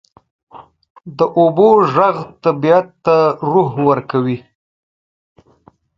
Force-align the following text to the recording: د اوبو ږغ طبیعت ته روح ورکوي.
د 1.17 1.19
اوبو 1.39 1.69
ږغ 1.93 2.15
طبیعت 2.43 2.87
ته 3.05 3.17
روح 3.51 3.69
ورکوي. 3.87 4.37